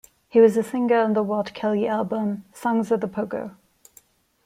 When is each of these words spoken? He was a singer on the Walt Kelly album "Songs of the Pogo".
He 0.29 0.39
was 0.39 0.57
a 0.57 0.63
singer 0.63 0.95
on 0.97 1.13
the 1.13 1.21
Walt 1.21 1.53
Kelly 1.53 1.87
album 1.87 2.43
"Songs 2.53 2.89
of 2.89 3.01
the 3.01 3.07
Pogo". 3.07 3.53